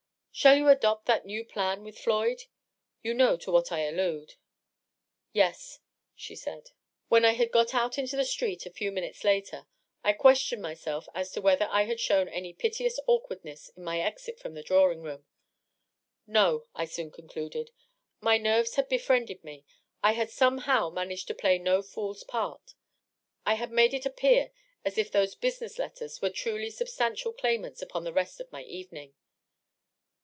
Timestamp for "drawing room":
14.63-15.25